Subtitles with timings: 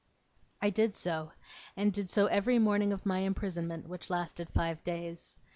[0.63, 1.31] I did so,
[1.77, 5.37] and did so every morning of my imprisonment, which lasted five days.